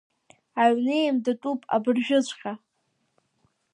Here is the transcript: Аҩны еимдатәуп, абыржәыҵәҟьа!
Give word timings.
Аҩны 0.63 0.95
еимдатәуп, 1.01 1.61
абыржәыҵәҟьа! 1.75 2.53